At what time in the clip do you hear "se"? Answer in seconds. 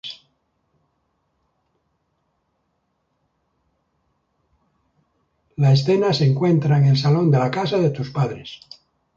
6.11-6.25